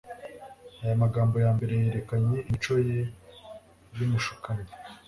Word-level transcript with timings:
aya 0.83 1.01
magambo 1.03 1.35
ya 1.45 1.51
mbere 1.57 1.73
yerekanye 1.83 2.35
imico 2.47 2.73
ye 2.89 2.99
y'umushukanyi 3.97 4.71